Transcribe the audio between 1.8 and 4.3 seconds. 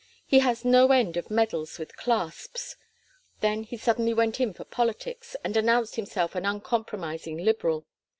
clasps. Then he suddenly